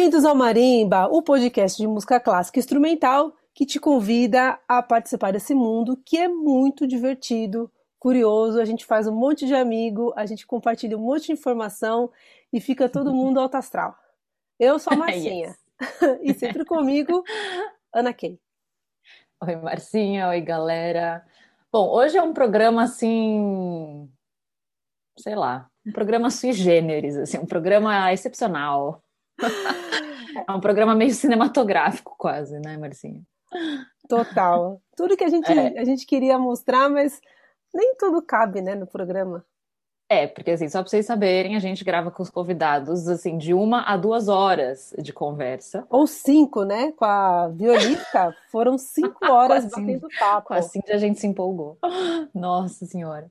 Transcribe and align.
Bem-vindos 0.00 0.24
ao 0.24 0.34
Marimba, 0.34 1.08
o 1.08 1.20
podcast 1.20 1.76
de 1.76 1.86
música 1.86 2.18
clássica 2.18 2.58
instrumental 2.58 3.36
que 3.52 3.66
te 3.66 3.78
convida 3.78 4.58
a 4.66 4.82
participar 4.82 5.30
desse 5.30 5.54
mundo 5.54 5.94
que 5.94 6.16
é 6.16 6.26
muito 6.26 6.86
divertido, 6.86 7.70
curioso. 7.98 8.58
A 8.58 8.64
gente 8.64 8.86
faz 8.86 9.06
um 9.06 9.14
monte 9.14 9.46
de 9.46 9.54
amigo, 9.54 10.10
a 10.16 10.24
gente 10.24 10.46
compartilha 10.46 10.96
um 10.96 11.02
monte 11.02 11.26
de 11.26 11.32
informação 11.32 12.10
e 12.50 12.62
fica 12.62 12.88
todo 12.88 13.12
mundo 13.12 13.38
alto 13.38 13.56
astral. 13.56 13.94
Eu 14.58 14.78
sou 14.78 14.94
a 14.94 14.96
Marcinha 14.96 15.54
e 16.22 16.32
sempre 16.32 16.64
comigo, 16.64 17.22
Ana 17.94 18.14
Kay. 18.14 18.40
Oi, 19.46 19.56
Marcinha, 19.56 20.28
oi, 20.28 20.40
galera. 20.40 21.22
Bom, 21.70 21.90
hoje 21.90 22.16
é 22.16 22.22
um 22.22 22.32
programa 22.32 22.84
assim, 22.84 24.10
sei 25.18 25.34
lá, 25.34 25.68
um 25.86 25.92
programa 25.92 26.30
sui 26.30 26.54
generis, 26.54 27.18
assim, 27.18 27.36
um 27.36 27.44
programa 27.44 28.10
excepcional. 28.14 29.04
É 30.46 30.52
um 30.52 30.60
programa 30.60 30.94
meio 30.94 31.12
cinematográfico, 31.12 32.14
quase, 32.18 32.58
né, 32.60 32.76
Marcinha? 32.76 33.22
Total. 34.08 34.80
Tudo 34.96 35.16
que 35.16 35.24
a 35.24 35.28
gente, 35.28 35.50
é. 35.50 35.78
a 35.78 35.84
gente 35.84 36.06
queria 36.06 36.38
mostrar, 36.38 36.88
mas 36.88 37.20
nem 37.74 37.94
tudo 37.96 38.22
cabe, 38.22 38.60
né, 38.60 38.74
no 38.74 38.86
programa. 38.86 39.44
É, 40.12 40.26
porque 40.26 40.50
assim, 40.50 40.68
só 40.68 40.82
para 40.82 40.90
vocês 40.90 41.06
saberem, 41.06 41.54
a 41.54 41.60
gente 41.60 41.84
grava 41.84 42.10
com 42.10 42.20
os 42.20 42.28
convidados, 42.28 43.06
assim, 43.06 43.38
de 43.38 43.54
uma 43.54 43.82
a 43.82 43.96
duas 43.96 44.26
horas 44.26 44.92
de 44.98 45.12
conversa. 45.12 45.86
Ou 45.88 46.04
cinco, 46.04 46.64
né? 46.64 46.90
Com 46.96 47.04
a 47.04 47.46
violista, 47.46 48.34
foram 48.50 48.76
cinco 48.76 49.18
horas 49.30 49.66
batendo 49.66 50.08
papo. 50.18 50.48
Com 50.48 50.54
a 50.54 50.62
Cindy 50.62 50.90
a 50.90 50.98
gente 50.98 51.20
se 51.20 51.28
empolgou. 51.28 51.78
Nossa 52.34 52.86
Senhora. 52.86 53.30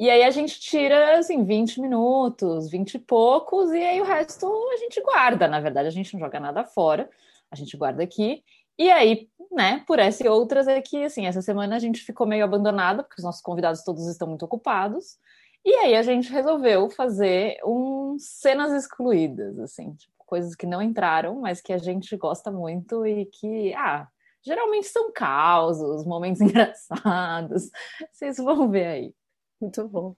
E 0.00 0.08
aí 0.08 0.22
a 0.22 0.30
gente 0.30 0.58
tira, 0.58 1.18
assim, 1.18 1.44
20 1.44 1.78
minutos, 1.78 2.70
20 2.70 2.94
e 2.94 2.98
poucos, 2.98 3.70
e 3.70 3.76
aí 3.76 4.00
o 4.00 4.04
resto 4.04 4.46
a 4.72 4.76
gente 4.78 4.98
guarda. 5.02 5.46
Na 5.46 5.60
verdade, 5.60 5.88
a 5.88 5.90
gente 5.90 6.14
não 6.14 6.20
joga 6.20 6.40
nada 6.40 6.64
fora, 6.64 7.10
a 7.50 7.54
gente 7.54 7.76
guarda 7.76 8.02
aqui. 8.02 8.42
E 8.78 8.90
aí, 8.90 9.28
né, 9.52 9.84
por 9.86 9.98
essa 9.98 10.24
e 10.24 10.28
outras 10.28 10.66
é 10.66 10.80
que, 10.80 11.04
assim, 11.04 11.26
essa 11.26 11.42
semana 11.42 11.76
a 11.76 11.78
gente 11.78 12.02
ficou 12.02 12.26
meio 12.26 12.42
abandonada, 12.42 13.02
porque 13.02 13.20
os 13.20 13.24
nossos 13.24 13.42
convidados 13.42 13.84
todos 13.84 14.06
estão 14.06 14.26
muito 14.26 14.42
ocupados. 14.42 15.18
E 15.62 15.74
aí 15.74 15.94
a 15.94 16.00
gente 16.00 16.32
resolveu 16.32 16.88
fazer 16.88 17.58
um 17.62 18.16
cenas 18.18 18.72
excluídas, 18.72 19.58
assim, 19.58 19.92
tipo, 19.92 20.14
coisas 20.24 20.54
que 20.54 20.66
não 20.66 20.80
entraram, 20.80 21.38
mas 21.42 21.60
que 21.60 21.74
a 21.74 21.78
gente 21.78 22.16
gosta 22.16 22.50
muito 22.50 23.06
e 23.06 23.26
que, 23.26 23.74
ah, 23.74 24.08
geralmente 24.42 24.86
são 24.86 25.12
causos, 25.12 26.06
momentos 26.06 26.40
engraçados. 26.40 27.70
Vocês 28.10 28.38
vão 28.38 28.70
ver 28.70 28.86
aí. 28.86 29.19
Muito 29.60 29.86
bom. 29.88 30.16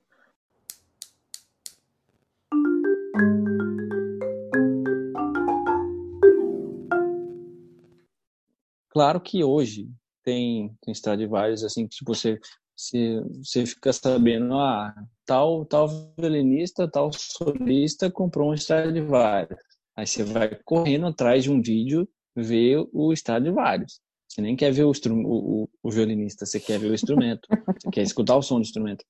Claro 8.91 9.21
que 9.21 9.43
hoje 9.43 9.89
tem, 10.23 10.77
tem 10.83 10.93
Stradivarius 10.93 11.65
assim 11.65 11.89
que 11.89 12.05
você 12.05 12.39
se 12.77 13.21
você 13.43 13.67
fica 13.67 13.93
sabendo 13.93 14.55
ah 14.55 14.95
tal 15.27 15.65
tal 15.67 15.89
violinista 16.19 16.89
tal 16.89 17.11
solista 17.13 18.11
comprou 18.11 18.51
um 18.51 18.55
Stradivarius 18.55 19.61
aí 19.97 20.07
você 20.07 20.25
vai 20.25 20.59
correndo 20.65 21.07
atrás 21.07 21.45
de 21.45 21.51
um 21.51 21.61
vídeo 21.61 22.09
ver 22.35 22.87
o 22.93 23.13
Stradivarius 23.13 24.01
você 24.29 24.41
nem 24.41 24.57
quer 24.57 24.73
ver 24.73 24.85
o, 24.85 24.93
o, 25.25 25.69
o 25.83 25.91
violinista 25.91 26.47
você 26.47 26.59
quer 26.59 26.79
ver 26.79 26.91
o 26.91 26.95
instrumento 26.95 27.47
você 27.81 27.91
quer 27.91 28.03
escutar 28.03 28.37
o 28.37 28.43
som 28.43 28.57
do 28.57 28.63
instrumento 28.63 29.05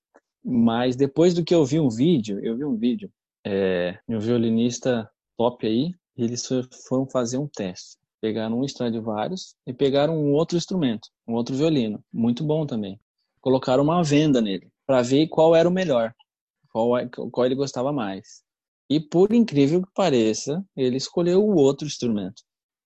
mas 0.44 0.96
depois 0.96 1.34
do 1.34 1.44
que 1.44 1.54
eu 1.54 1.64
vi 1.64 1.78
um 1.78 1.88
vídeo, 1.88 2.40
eu 2.44 2.56
vi 2.56 2.64
um 2.64 2.76
vídeo 2.76 3.10
é, 3.44 3.98
um 4.08 4.18
violinista 4.18 5.10
top 5.36 5.66
aí, 5.66 5.94
eles 6.16 6.46
foram 6.88 7.06
fazer 7.06 7.38
um 7.38 7.48
teste. 7.48 7.96
Pegaram 8.20 8.60
um 8.60 8.64
Stradivarius 8.64 9.56
e 9.66 9.72
pegaram 9.72 10.16
um 10.16 10.32
outro 10.32 10.56
instrumento, 10.56 11.08
um 11.26 11.34
outro 11.34 11.56
violino, 11.56 12.04
muito 12.12 12.44
bom 12.44 12.64
também. 12.64 13.00
Colocaram 13.40 13.82
uma 13.82 14.02
venda 14.04 14.40
nele 14.40 14.70
para 14.86 15.02
ver 15.02 15.26
qual 15.26 15.56
era 15.56 15.68
o 15.68 15.72
melhor, 15.72 16.14
qual, 16.70 16.90
qual 17.30 17.46
ele 17.46 17.56
gostava 17.56 17.92
mais. 17.92 18.42
E 18.88 19.00
por 19.00 19.32
incrível 19.32 19.82
que 19.82 19.92
pareça, 19.92 20.64
ele 20.76 20.96
escolheu 20.96 21.42
o 21.42 21.56
outro 21.56 21.86
instrumento, 21.86 22.42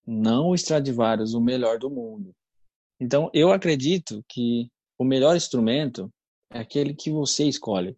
não 0.06 0.48
o 0.48 0.54
Stradivarius, 0.54 1.34
o 1.34 1.40
melhor 1.40 1.78
do 1.78 1.90
mundo. 1.90 2.32
Então, 2.98 3.30
eu 3.34 3.52
acredito 3.52 4.24
que 4.28 4.70
o 4.98 5.04
melhor 5.04 5.36
instrumento 5.36 6.10
é 6.56 6.60
aquele 6.60 6.94
que 6.94 7.10
você 7.10 7.44
escolhe. 7.44 7.96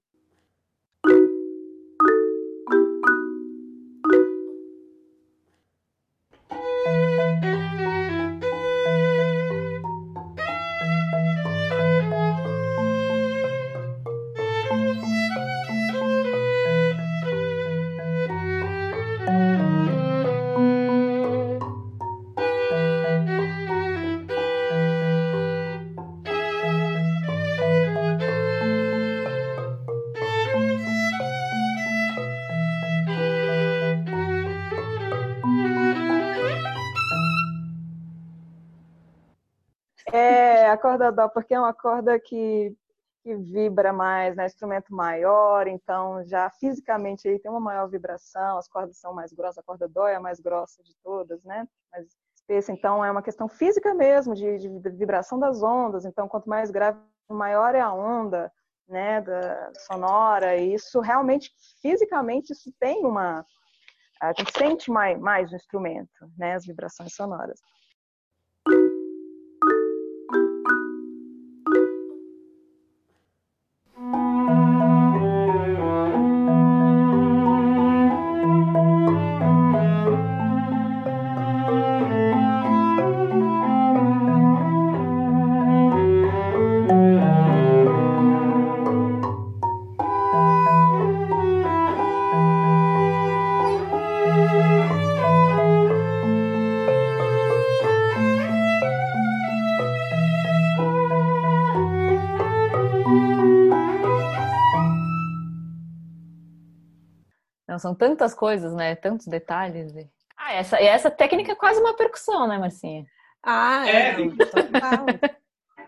Corda 40.98 41.12
dó, 41.12 41.28
porque 41.28 41.54
é 41.54 41.60
uma 41.60 41.72
corda 41.72 42.19
que, 42.19 42.76
que 43.22 43.36
vibra 43.36 43.92
mais, 43.92 44.34
né? 44.36 44.47
Instrumento 44.47 44.92
maior, 44.92 45.69
então 45.69 46.25
já 46.26 46.50
fisicamente 46.50 47.28
aí 47.28 47.38
tem 47.38 47.50
uma 47.50 47.60
maior 47.60 47.88
vibração, 47.88 48.59
as 48.59 48.69
cordas 48.69 48.98
são 48.98 49.14
mais 49.14 49.32
grossas, 49.32 49.59
a 49.59 49.62
corda 49.62 49.88
dó 49.88 50.09
é 50.09 50.16
a 50.16 50.20
mais 50.20 50.41
grossa 50.41 50.82
de 50.82 50.94
todas, 51.03 51.44
né? 51.44 51.66
Mas 51.92 52.06
espessa, 52.34 52.72
então 52.72 53.04
é 53.04 53.10
uma 53.10 53.22
questão 53.22 53.48
física 53.48 53.94
mesmo, 53.94 54.34
de, 54.34 54.59
de 54.59 54.69
vibração 54.91 55.38
das 55.38 55.62
ondas, 55.62 56.04
então 56.04 56.28
quanto 56.28 56.48
mais 56.48 56.70
grave, 56.70 56.98
maior 57.30 57.75
é 57.75 57.80
a 57.80 57.92
onda, 57.92 58.50
né, 58.88 59.20
da 59.20 59.70
sonora, 59.86 60.56
e 60.56 60.72
isso 60.72 60.98
realmente, 61.00 61.53
fisicamente, 61.82 62.54
isso 62.54 62.72
tem 62.80 63.04
uma... 63.04 63.44
A 64.20 64.32
gente 64.32 64.50
sente 64.56 64.91
mais, 64.91 65.20
mais 65.20 65.53
o 65.53 65.56
instrumento, 65.56 66.32
né, 66.38 66.54
as 66.54 66.65
vibrações 66.65 67.15
sonoras. 67.15 67.60
São 107.88 107.94
tantas 107.94 108.34
coisas, 108.34 108.74
né? 108.74 108.94
Tantos 108.94 109.26
detalhes. 109.26 109.94
Ah, 110.36 110.52
essa, 110.52 110.76
essa 110.76 111.10
técnica 111.10 111.52
é 111.52 111.56
quase 111.56 111.80
uma 111.80 111.96
percussão, 111.96 112.46
né, 112.46 112.58
Marcinha? 112.58 113.06
Ah, 113.42 113.88
é. 113.88 114.10
é 114.10 114.14
tem, 114.14 114.36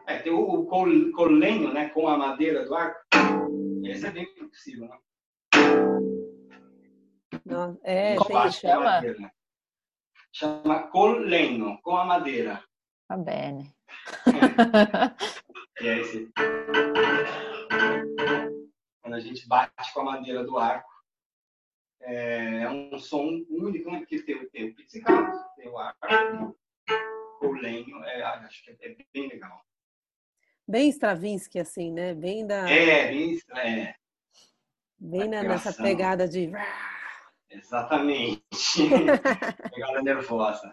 é, 0.07 0.19
tem 0.19 0.33
o, 0.33 0.61
o 0.61 0.67
colenho, 1.13 1.73
né? 1.75 1.91
Com 1.91 2.09
a 2.09 2.17
madeira 2.17 2.65
do 2.65 2.75
arco. 2.75 3.01
Esse 3.85 4.07
é 4.07 4.11
bem 4.11 4.27
possível, 4.35 4.89
né? 4.89 4.99
Não, 7.45 7.79
é, 7.83 8.15
Como 8.17 8.43
tem, 8.43 8.53
chama? 8.53 8.85
Madeira, 8.85 9.19
né? 9.19 9.31
Chama 10.33 10.83
colenho, 10.89 11.79
com 11.83 11.97
a 11.97 12.05
madeira. 12.05 12.63
Va 13.09 13.17
bene. 13.17 13.75
É. 15.81 15.85
é 15.85 15.99
esse. 15.99 16.31
Quando 19.03 19.15
a 19.15 19.21
gente 19.21 19.47
bate 19.49 19.93
com 19.93 20.01
a 20.01 20.05
madeira 20.05 20.45
do 20.45 20.57
arco, 20.57 20.90
é, 22.03 22.63
é 22.63 22.71
um 22.71 22.99
som 22.99 23.45
único, 23.49 23.91
né? 23.91 23.99
Porque 24.01 24.23
tem, 24.23 24.49
tem 24.49 24.71
o 24.71 24.75
pizzicato, 24.75 25.39
tem 25.57 25.69
o 25.69 25.79
ar, 25.79 25.95
o 27.43 27.53
lenho, 27.53 28.03
é, 28.05 28.23
acho 28.23 28.65
que 28.65 28.71
é 28.81 28.97
bem 29.13 29.29
legal. 29.29 29.65
Bem 30.67 30.89
Stravinsky, 30.91 31.59
assim, 31.59 31.91
né? 31.91 32.15
Bem 32.15 32.47
da. 32.47 32.71
É, 32.71 33.09
bem. 33.09 33.39
É. 33.57 33.95
Bem 34.99 35.29
na, 35.29 35.43
nessa 35.43 35.73
pegada 35.73 36.29
de. 36.29 36.53
Exatamente. 37.51 38.41
Pegada 39.75 40.03
nervosa. 40.03 40.73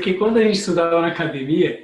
Porque 0.00 0.14
quando 0.14 0.38
a 0.38 0.42
gente 0.42 0.58
estudava 0.58 0.98
na 1.02 1.08
academia, 1.08 1.78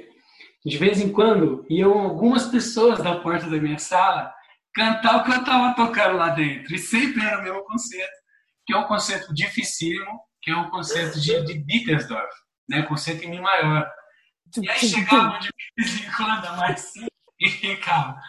de 0.65 0.75
vez 0.75 0.99
em 0.99 1.13
quando 1.13 1.63
iam 1.69 1.99
algumas 1.99 2.47
pessoas 2.47 2.97
da 2.97 3.19
porta 3.19 3.47
da 3.47 3.57
minha 3.57 3.77
sala 3.77 4.33
cantar 4.73 5.17
o 5.17 5.23
que 5.23 5.29
eu 5.29 5.39
estava 5.39 5.75
tocando 5.75 6.17
lá 6.17 6.29
dentro. 6.29 6.73
E 6.73 6.79
sempre 6.79 7.23
era 7.23 7.39
o 7.39 7.43
mesmo 7.43 7.63
concerto, 7.63 8.17
que 8.65 8.73
é 8.73 8.77
um 8.77 8.85
concerto 8.85 9.31
dificílimo, 9.35 10.19
que 10.41 10.49
é 10.49 10.57
um 10.57 10.67
concerto 10.71 11.21
de, 11.21 11.45
de 11.45 11.59
Bittersdorf, 11.59 12.27
né? 12.67 12.81
concerto 12.81 13.23
em 13.23 13.29
Mi 13.29 13.39
maior. 13.39 13.87
E 14.63 14.67
aí 14.67 14.79
chegava 14.79 15.37
de 15.37 15.49
vez 15.77 16.01
em 16.01 16.11
quando, 16.11 16.57
mais 16.57 16.79
sim, 16.79 17.05
e 17.39 17.49
ficava. 17.51 18.19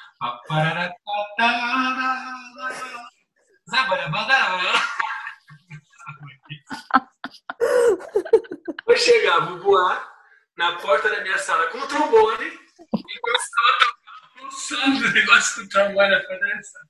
Eu 8.87 8.97
chegava 8.97 9.53
o 9.53 9.59
Boar 9.63 10.13
na 10.57 10.77
porta 10.77 11.09
da 11.09 11.21
minha 11.23 11.39
sala 11.39 11.67
com 11.69 11.79
o 11.79 11.87
trombone 11.87 12.47
e 12.47 13.21
começava 13.21 13.69
a 13.69 13.79
tocar 13.79 14.29
pulsando 14.39 15.07
o 15.07 15.13
negócio 15.13 15.63
do 15.63 15.69
trombone 15.69 16.11
na 16.11 16.21
porta 16.21 16.47
da 16.47 16.63
sala. 16.63 16.89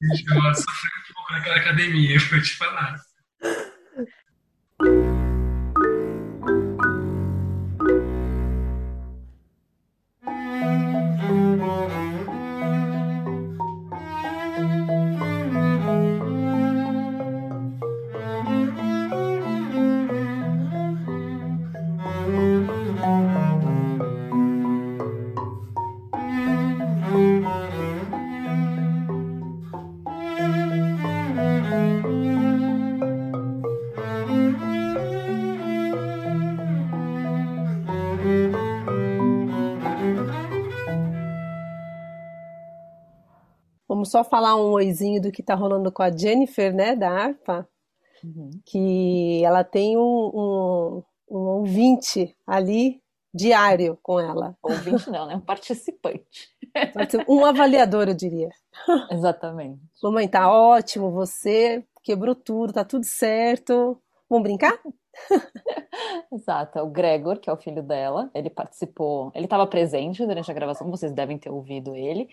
Eu 0.00 0.54
sofri 0.54 0.90
um 1.10 1.14
pouco 1.14 1.32
naquela 1.32 1.56
academia, 1.56 2.18
vou 2.30 2.42
te 2.42 2.56
falar. 2.56 2.96
Só 44.12 44.22
falar 44.22 44.56
um 44.56 44.72
oizinho 44.72 45.22
do 45.22 45.32
que 45.32 45.40
está 45.40 45.54
rolando 45.54 45.90
com 45.90 46.02
a 46.02 46.10
Jennifer, 46.10 46.74
né, 46.74 46.94
da 46.94 47.10
ARPA, 47.10 47.66
uhum. 48.22 48.50
que 48.66 49.42
ela 49.42 49.64
tem 49.64 49.96
um, 49.96 50.02
um, 50.02 51.02
um 51.30 51.38
ouvinte 51.38 52.36
ali 52.46 53.00
diário 53.34 53.98
com 54.02 54.20
ela. 54.20 54.54
Ouvinte 54.62 55.08
não, 55.08 55.26
né? 55.26 55.36
Um 55.36 55.40
participante. 55.40 56.50
Um 57.26 57.42
avaliador, 57.42 58.08
eu 58.08 58.14
diria. 58.14 58.50
Exatamente. 59.10 59.80
Mamãe, 60.02 60.28
tá 60.28 60.52
ótimo, 60.52 61.10
você 61.10 61.82
quebrou 62.02 62.34
tudo, 62.34 62.74
tá 62.74 62.84
tudo 62.84 63.06
certo. 63.06 63.98
Vamos 64.32 64.44
brincar? 64.44 64.80
Exato, 66.32 66.78
é 66.78 66.82
o 66.82 66.86
Gregor, 66.86 67.38
que 67.38 67.50
é 67.50 67.52
o 67.52 67.56
filho 67.58 67.82
dela, 67.82 68.30
ele 68.34 68.48
participou, 68.48 69.30
ele 69.34 69.44
estava 69.44 69.66
presente 69.66 70.24
durante 70.24 70.50
a 70.50 70.54
gravação, 70.54 70.90
vocês 70.90 71.12
devem 71.12 71.36
ter 71.36 71.50
ouvido 71.50 71.94
ele, 71.94 72.30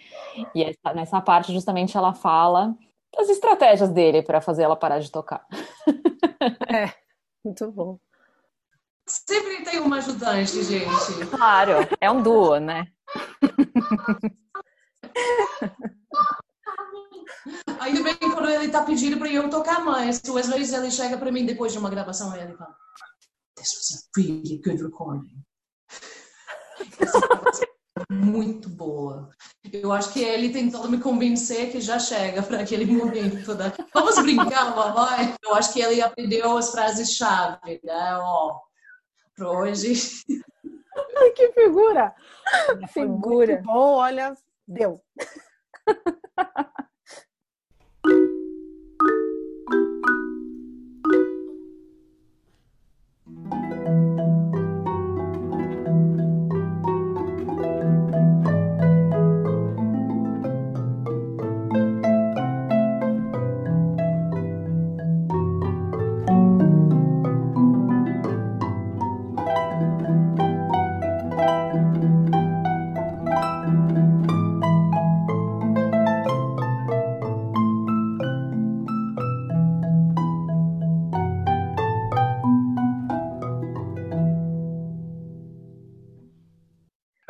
e 0.56 0.64
nessa 0.96 1.20
parte 1.20 1.52
justamente 1.52 1.98
ela 1.98 2.14
fala 2.14 2.74
das 3.14 3.28
estratégias 3.28 3.90
dele 3.90 4.24
para 4.24 4.40
fazer 4.40 4.64
ela 4.64 4.78
parar 4.78 5.00
de 5.00 5.12
tocar. 5.12 5.46
É, 6.72 6.94
muito 7.44 7.70
bom. 7.70 8.00
Sempre 9.06 9.66
tem 9.66 9.82
uma 9.82 9.98
ajudante, 9.98 10.64
gente. 10.64 11.26
Claro, 11.30 11.74
é 12.00 12.10
um 12.10 12.24
duo, 12.24 12.60
né? 12.60 12.86
Ainda 17.80 18.04
bem 18.04 18.16
que 18.16 18.30
quando 18.30 18.50
ele 18.50 18.66
está 18.66 18.84
pedindo 18.84 19.18
para 19.18 19.30
eu 19.30 19.50
tocar 19.50 19.84
mais, 19.84 20.22
às 20.24 20.48
vezes 20.48 20.74
ele 20.74 20.92
chega 20.92 21.18
para 21.18 21.32
mim 21.32 21.46
depois 21.46 21.72
de 21.72 21.80
uma 21.80 21.90
gravação 21.90 22.36
e 22.36 22.40
ele 22.40 22.56
fala: 22.56 22.76
This 23.56 23.74
was 23.76 23.92
a 23.94 24.20
really 24.20 24.62
good 24.64 24.82
recording. 24.84 25.44
Muito 28.10 28.70
boa. 28.70 29.30
Eu 29.72 29.92
acho 29.92 30.14
que 30.14 30.22
ele 30.24 30.52
tentando 30.52 30.90
me 30.90 31.00
convencer 31.00 31.72
que 31.72 31.82
já 31.82 32.00
chega 32.00 32.42
para 32.42 32.62
aquele 32.62 32.86
momento. 32.86 33.54
Né? 33.54 33.74
Vamos 33.94 34.18
brincar, 34.20 34.74
mamãe? 34.76 35.36
Eu 35.44 35.54
acho 35.54 35.74
que 35.74 35.82
ele 35.82 36.02
aprendeu 36.02 36.58
as 36.58 36.72
frases-chave, 36.72 37.80
né? 37.84 38.16
Ó, 38.18 38.60
para 39.36 39.52
hoje. 39.52 39.94
que 41.36 41.52
figura! 41.52 42.16
Figura. 42.94 43.54
Muito 43.56 43.66
bom, 43.66 43.96
olha, 43.96 44.34
deu. 44.68 45.02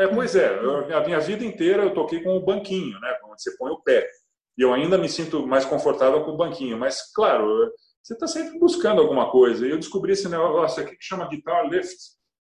Pois 0.08 0.36
é, 0.36 0.58
eu, 0.64 0.96
a 0.96 1.04
minha 1.04 1.20
vida 1.20 1.44
inteira 1.44 1.84
eu 1.84 1.94
toquei 1.94 2.24
com 2.24 2.38
o 2.38 2.40
banquinho, 2.40 3.00
né? 3.00 3.18
Onde 3.26 3.42
você 3.42 3.58
põe 3.58 3.72
o 3.72 3.82
pé. 3.82 4.08
E 4.58 4.62
eu 4.62 4.74
ainda 4.74 4.98
me 4.98 5.10
sinto 5.10 5.46
mais 5.46 5.66
confortável 5.66 6.24
com 6.24 6.32
o 6.32 6.38
banquinho. 6.38 6.78
Mas, 6.78 7.12
claro, 7.14 7.72
você 8.02 8.14
está 8.14 8.28
sempre 8.28 8.58
buscando 8.58 9.02
alguma 9.02 9.30
coisa. 9.30 9.66
E 9.68 9.70
eu 9.70 9.78
descobri 9.78 10.14
esse 10.14 10.30
negócio 10.30 10.82
aqui 10.82 10.96
que 10.96 11.04
chama 11.04 11.28
guitar 11.28 11.68
lift, 11.68 11.98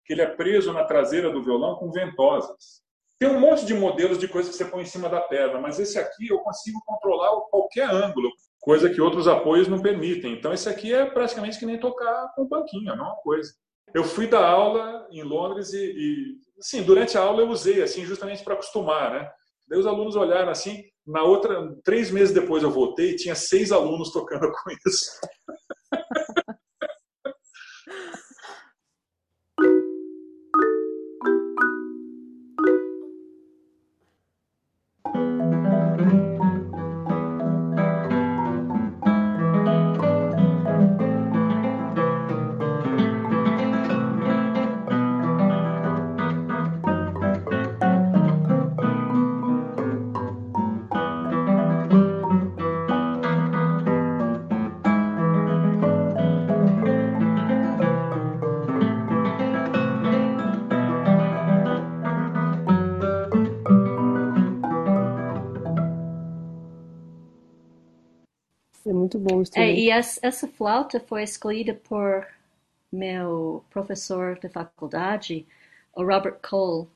que 0.05 0.13
ele 0.13 0.21
é 0.21 0.27
preso 0.27 0.71
na 0.71 0.83
traseira 0.83 1.31
do 1.31 1.43
violão 1.43 1.75
com 1.75 1.91
ventosas. 1.91 2.81
Tem 3.19 3.27
um 3.27 3.39
monte 3.39 3.65
de 3.65 3.73
modelos 3.73 4.19
de 4.19 4.27
coisas 4.27 4.51
que 4.51 4.57
você 4.57 4.65
põe 4.65 4.83
em 4.83 4.85
cima 4.85 5.09
da 5.09 5.19
perna, 5.19 5.59
mas 5.59 5.79
esse 5.79 5.97
aqui 5.97 6.27
eu 6.29 6.39
consigo 6.39 6.79
controlar 6.85 7.35
qualquer 7.49 7.89
ângulo, 7.89 8.31
coisa 8.59 8.89
que 8.89 9.01
outros 9.01 9.27
apoios 9.27 9.67
não 9.67 9.81
permitem. 9.81 10.33
Então, 10.33 10.53
esse 10.53 10.69
aqui 10.69 10.93
é 10.93 11.05
praticamente 11.05 11.57
que 11.57 11.65
nem 11.65 11.79
tocar 11.79 12.31
com 12.35 12.43
o 12.43 12.47
banquinho, 12.47 12.89
é 12.89 12.93
a 12.93 12.95
mesma 12.95 13.15
coisa. 13.23 13.51
Eu 13.94 14.03
fui 14.03 14.27
dar 14.27 14.46
aula 14.46 15.08
em 15.12 15.24
Londres 15.24 15.74
e, 15.74 15.77
e 15.77 16.38
sim, 16.60 16.84
durante 16.84 17.17
a 17.17 17.22
aula 17.22 17.41
eu 17.41 17.50
usei 17.50 17.82
assim 17.82 18.06
justamente 18.06 18.44
para 18.44 18.53
acostumar, 18.53 19.12
né? 19.12 19.29
Daí 19.67 19.79
os 19.79 19.88
alunos 19.88 20.15
olharam 20.15 20.50
assim, 20.50 20.84
na 21.06 21.24
outra, 21.24 21.74
três 21.84 22.12
meses 22.12 22.34
depois 22.34 22.63
eu 22.63 22.72
voltei 22.72 23.12
e 23.12 23.15
tinha 23.15 23.36
seis 23.36 23.72
alunos 23.72 24.12
tocando 24.12 24.51
com 24.51 24.72
isso. 24.86 25.12
Muito 69.07 69.19
bom 69.19 69.41
o 69.41 69.45
É, 69.53 69.73
e 69.73 69.89
essa, 69.89 70.19
essa 70.23 70.47
flauta 70.47 70.99
foi 70.99 71.23
escolhida 71.23 71.73
por 71.73 72.27
meu 72.91 73.63
professor 73.71 74.39
de 74.39 74.49
faculdade, 74.49 75.45
o 75.95 76.03
Robert 76.03 76.39
Cole, 76.47 76.87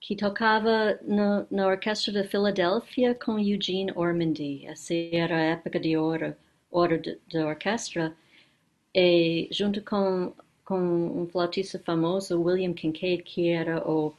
que 0.00 0.16
tocava 0.16 0.98
no, 1.02 1.46
na 1.50 1.68
orquestra 1.68 2.12
de 2.12 2.28
Filadélfia 2.28 3.14
com 3.14 3.38
Eugene 3.38 3.92
Ormandy. 3.96 4.66
Essa 4.66 4.94
era 4.94 5.36
a 5.36 5.40
época 5.40 5.80
de 5.80 5.96
ouro, 5.96 6.36
ouro 6.70 7.00
da 7.32 7.46
orquestra. 7.48 8.16
E 8.94 9.48
junto 9.52 9.82
com, 9.82 10.32
com 10.64 10.78
um 11.22 11.26
flautista 11.28 11.78
famoso, 11.80 12.40
William 12.42 12.74
Kincaid, 12.74 13.22
que 13.24 13.48
era 13.50 13.88
o, 13.88 14.14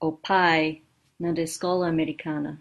o 0.00 0.12
pai 0.12 0.82
né, 1.20 1.32
da 1.32 1.42
escola 1.42 1.88
americana. 1.88 2.60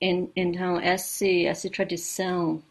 En- 0.00 0.30
Então, 0.34 0.80
esse, 0.80 1.44
essa 1.46 1.68
tradição 1.70 2.62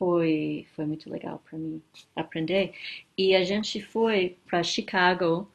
foi, 0.00 0.66
foi 0.74 0.86
muito 0.86 1.10
legal 1.10 1.42
para 1.44 1.58
mim 1.58 1.82
aprender. 2.16 2.72
E 3.18 3.36
a 3.36 3.44
gente 3.44 3.82
foi 3.82 4.38
para 4.46 4.62
Chicago 4.62 5.46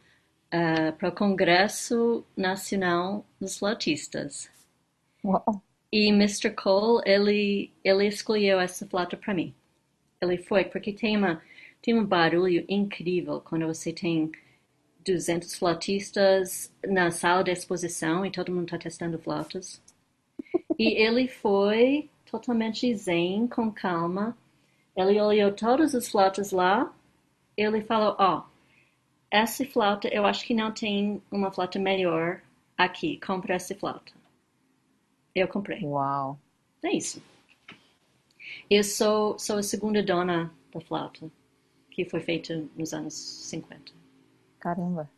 para 0.98 1.10
o 1.10 1.12
Congresso 1.12 2.24
Nacional 2.38 3.26
dos 3.42 3.58
Flautistas. 3.58 4.50
Uau. 5.24 5.62
E 5.92 6.10
Mr. 6.10 6.52
Cole, 6.52 7.02
ele, 7.06 7.74
ele 7.84 8.08
escolheu 8.08 8.60
essa 8.60 8.86
flauta 8.86 9.18
para 9.18 9.34
mim. 9.34 9.54
Ele 10.22 10.38
foi, 10.38 10.66
porque 10.66 10.94
tem, 10.94 11.18
uma, 11.18 11.42
tem 11.82 11.98
um 11.98 12.06
barulho 12.06 12.64
incrível 12.70 13.42
quando 13.42 13.66
você 13.66 13.92
tem 13.92 14.32
200 15.06 15.56
flautistas 15.56 16.72
na 16.88 17.12
sala 17.12 17.44
de 17.44 17.52
exposição 17.52 18.26
e 18.26 18.32
todo 18.32 18.52
mundo 18.52 18.66
está 18.66 18.78
testando 18.78 19.20
flautas. 19.20 19.82
E 20.78 21.02
ele 21.02 21.28
foi 21.28 22.10
totalmente 22.40 22.94
zen, 22.96 23.48
com 23.48 23.72
calma. 23.72 24.38
Ele 24.96 25.20
olhou 25.22 25.52
todas 25.54 25.96
as 25.96 26.08
flautas 26.08 26.52
lá. 26.52 26.94
Ele 27.56 27.82
falou: 27.82 28.16
Ó, 28.20 28.44
essa 29.32 29.66
flauta, 29.66 30.08
eu 30.10 30.26
acho 30.26 30.46
que 30.46 30.54
não 30.54 30.72
tem 30.72 31.22
uma 31.32 31.52
flauta 31.52 31.80
melhor 31.80 32.42
aqui. 32.78 33.20
Compre 33.26 33.54
essa 33.54 33.76
flauta. 33.76 34.14
Eu 35.34 35.48
comprei. 35.48 35.84
Uau. 35.84 36.40
É 36.84 36.92
isso. 36.92 37.22
Eu 38.70 38.84
sou, 38.84 39.38
sou 39.40 39.58
a 39.58 39.64
segunda 39.64 40.04
dona 40.04 40.52
da 40.74 40.80
flauta, 40.80 41.30
que 41.92 42.06
foi 42.06 42.20
feita 42.20 42.64
nos 42.76 42.94
anos 42.94 43.14
50. 43.14 43.92
Caramba. 44.60 45.10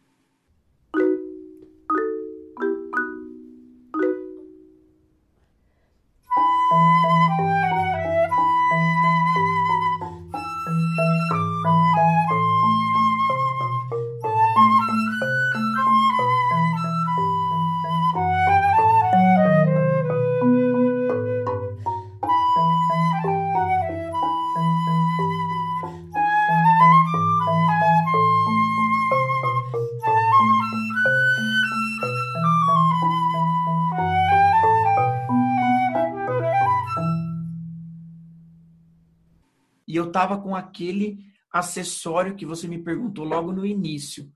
E 40.17 40.19
eu 40.19 40.23
tava 40.23 40.41
com 40.41 40.55
aquele 40.55 41.19
acessório 41.51 42.35
que 42.35 42.43
você 42.43 42.67
me 42.67 42.81
perguntou 42.81 43.23
logo 43.23 43.51
no 43.51 43.63
início 43.63 44.31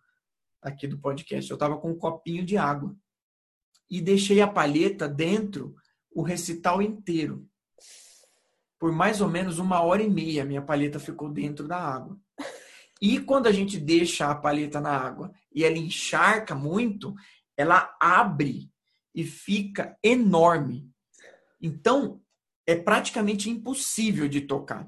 aqui 0.61 0.85
do 0.85 0.99
podcast. 0.99 1.49
Eu 1.49 1.57
tava 1.57 1.75
com 1.79 1.89
um 1.89 1.97
copinho 1.97 2.45
de 2.45 2.55
água. 2.55 2.95
E 3.89 3.99
deixei 3.99 4.41
a 4.41 4.47
palheta 4.47 5.09
dentro 5.09 5.75
o 6.13 6.21
recital 6.21 6.83
inteiro. 6.83 7.49
Por 8.77 8.91
mais 8.91 9.21
ou 9.21 9.27
menos 9.27 9.57
uma 9.57 9.81
hora 9.81 10.03
e 10.03 10.09
meia, 10.09 10.45
minha 10.45 10.61
palheta 10.61 10.99
ficou 10.99 11.29
dentro 11.29 11.67
da 11.67 11.77
água. 11.77 12.15
E 13.01 13.19
quando 13.19 13.47
a 13.47 13.51
gente 13.51 13.79
deixa 13.79 14.29
a 14.29 14.35
palheta 14.35 14.79
na 14.79 14.95
água 14.95 15.31
e 15.51 15.65
ela 15.65 15.79
encharca 15.79 16.53
muito, 16.53 17.15
ela 17.57 17.97
abre 17.99 18.71
e 19.15 19.23
fica 19.23 19.97
enorme. 20.03 20.87
Então, 21.59 22.21
é 22.67 22.75
praticamente 22.75 23.49
impossível 23.49 24.27
de 24.27 24.41
tocar. 24.41 24.87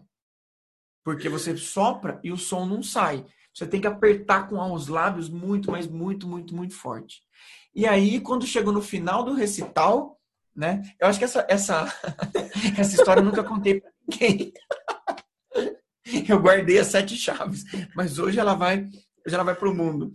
Porque 1.04 1.28
você 1.28 1.56
sopra 1.58 2.20
e 2.24 2.32
o 2.32 2.38
som 2.38 2.66
não 2.66 2.82
sai. 2.82 3.26
Você 3.54 3.68
tem 3.68 3.82
que 3.82 3.88
apertar 3.88 4.48
com 4.48 4.60
os 4.74 4.88
lábios 4.88 5.30
muito, 5.30 5.70
mas 5.72 5.88
muito, 5.88 6.28
muito, 6.28 6.56
muito 6.56 6.74
forte. 6.74 7.22
E 7.76 7.86
aí, 7.86 8.20
quando 8.20 8.48
chegou 8.48 8.74
no 8.74 8.82
final 8.82 9.24
do 9.24 9.34
recital, 9.34 10.20
né? 10.56 10.82
Eu 11.00 11.08
acho 11.08 11.20
que 11.20 11.26
essa, 11.26 11.46
essa, 11.50 11.86
essa 12.78 12.96
história 12.96 13.20
eu 13.22 13.26
nunca 13.26 13.44
contei 13.44 13.82
pra 13.82 13.92
ninguém. 14.08 14.54
Eu 16.30 16.40
guardei 16.40 16.78
as 16.78 16.88
sete 16.88 17.16
chaves, 17.16 17.64
mas 17.96 18.20
hoje 18.20 18.38
ela 18.38 18.54
vai, 18.54 18.84
hoje 19.26 19.34
ela 19.34 19.44
vai 19.44 19.56
pro 19.56 19.74
mundo. 19.74 20.14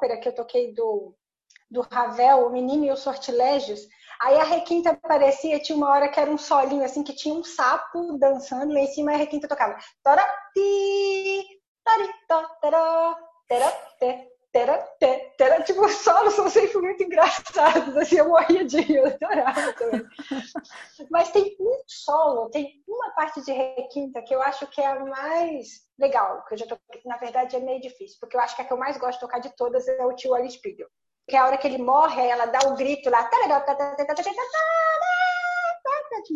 Ópera 0.00 0.16
que 0.16 0.28
eu 0.28 0.34
toquei 0.34 0.72
do, 0.72 1.14
do 1.70 1.82
Ravel, 1.82 2.46
O 2.46 2.50
Menino 2.50 2.86
e 2.86 2.90
os 2.90 3.00
Sortilégios. 3.00 3.86
Aí 4.22 4.36
a 4.38 4.44
requinta 4.44 4.90
aparecia, 4.90 5.60
tinha 5.60 5.76
uma 5.76 5.90
hora 5.90 6.08
que 6.08 6.18
era 6.18 6.30
um 6.30 6.38
solinho, 6.38 6.84
assim, 6.84 7.02
que 7.02 7.14
tinha 7.14 7.34
um 7.34 7.44
sapo 7.44 8.18
dançando, 8.18 8.76
e 8.76 8.80
em 8.80 8.86
cima 8.86 9.12
a 9.12 9.16
requinta 9.16 9.48
tocava. 9.48 9.78
Tora, 10.02 10.22
ti, 10.54 11.60
tari, 11.84 12.08
tó, 12.28 12.42
tará, 12.60 13.16
tera, 13.48 13.70
te, 13.98 14.28
tera, 14.52 14.78
te, 14.98 15.34
tera. 15.38 15.62
Tipo, 15.62 15.86
os 15.86 15.92
solos 15.92 16.34
são 16.34 16.50
sempre 16.50 16.78
muito 16.78 17.02
engraçados, 17.02 17.96
assim, 17.96 18.16
eu 18.16 18.28
morria 18.28 18.64
de 18.64 18.80
rir, 18.80 18.96
eu 18.96 19.06
adorava 19.06 19.72
também. 19.74 20.02
Mas 21.10 21.30
tem 21.30 21.56
um 21.58 21.82
solo, 21.86 22.50
tem 22.50 22.82
uma 22.86 23.10
parte 23.12 23.42
de 23.42 23.52
requinta 23.52 24.22
que 24.22 24.34
eu 24.34 24.42
acho 24.42 24.66
que 24.66 24.82
é 24.82 24.86
a 24.86 25.00
mais 25.00 25.88
legal, 26.00 26.44
que 26.44 26.54
eu 26.54 26.58
já 26.58 26.66
toquei, 26.66 27.02
na 27.04 27.16
verdade 27.16 27.54
é 27.54 27.60
meio 27.60 27.80
difícil, 27.80 28.16
porque 28.18 28.36
eu 28.36 28.40
acho 28.40 28.56
que 28.56 28.62
a 28.62 28.64
que 28.64 28.72
eu 28.72 28.76
mais 28.78 28.96
gosto 28.96 29.18
de 29.18 29.20
tocar 29.20 29.38
de 29.38 29.54
todas 29.54 29.86
é 29.86 30.04
o 30.04 30.14
tio 30.14 30.32
Oli 30.32 30.50
Spiegel. 30.50 30.88
Que 31.28 31.36
a 31.36 31.46
hora 31.46 31.58
que 31.58 31.66
ele 31.66 31.78
morre, 31.78 32.26
ela 32.26 32.46
dá 32.46 32.60
o 32.66 32.74
grito 32.74 33.08
lá, 33.10 33.24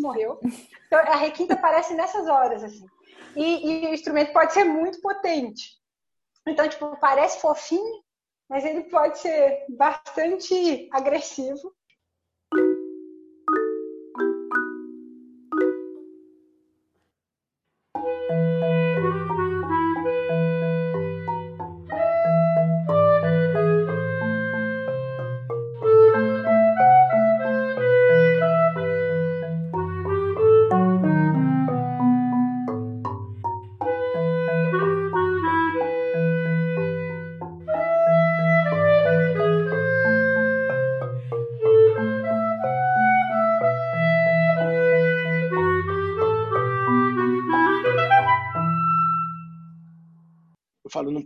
morreu. 0.04 0.38
Então, 0.86 0.98
a 0.98 1.16
requinta 1.16 1.54
aparece 1.54 1.94
nessas 1.94 2.28
horas, 2.28 2.62
assim. 2.62 2.86
E, 3.34 3.84
e 3.84 3.86
o 3.88 3.94
instrumento 3.94 4.32
pode 4.32 4.52
ser 4.52 4.64
muito 4.64 5.00
potente. 5.00 5.72
Então, 6.46 6.68
tipo, 6.68 6.96
parece 7.00 7.40
fofinho, 7.40 8.02
mas 8.48 8.64
ele 8.64 8.84
pode 8.84 9.18
ser 9.18 9.64
bastante 9.70 10.88
agressivo. 10.92 11.74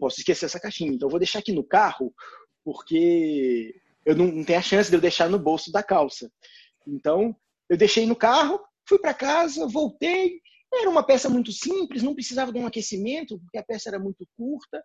Posso 0.09 0.21
esquecer 0.21 0.47
essa 0.47 0.59
caixinha, 0.59 0.91
então 0.91 1.07
eu 1.07 1.11
vou 1.11 1.21
deixar 1.21 1.41
aqui 1.41 1.53
no 1.53 1.63
carro, 1.63 2.15
porque 2.65 3.75
eu 4.07 4.17
não, 4.17 4.27
não 4.27 4.45
tenho 4.45 4.59
a 4.59 4.63
chance 4.63 4.89
de 4.89 4.97
eu 4.97 5.01
deixar 5.01 5.29
no 5.29 5.39
bolso 5.39 5.71
da 5.71 5.83
calça. 5.83 6.33
Então, 6.87 7.37
eu 7.69 7.77
deixei 7.77 8.07
no 8.07 8.17
carro, 8.17 8.59
fui 8.89 8.99
para 8.99 9.13
casa, 9.13 9.67
voltei. 9.67 10.41
Era 10.73 10.89
uma 10.89 11.03
peça 11.03 11.29
muito 11.29 11.53
simples, 11.53 12.03
não 12.03 12.15
precisava 12.15 12.51
de 12.51 12.59
um 12.59 12.67
aquecimento, 12.67 13.39
porque 13.39 13.59
a 13.59 13.63
peça 13.63 13.91
era 13.91 13.99
muito 13.99 14.27
curta. 14.35 14.83